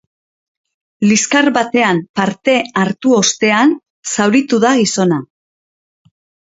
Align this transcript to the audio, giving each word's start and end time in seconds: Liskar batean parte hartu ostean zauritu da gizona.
Liskar 1.09 1.49
batean 1.59 2.01
parte 2.21 2.57
hartu 2.85 3.15
ostean 3.21 3.79
zauritu 4.17 4.65
da 4.67 4.77
gizona. 4.83 5.25